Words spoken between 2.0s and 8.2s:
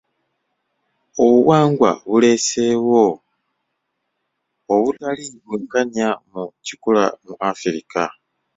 buleeseewo obutali bwenkanya mu kikula mu Afirika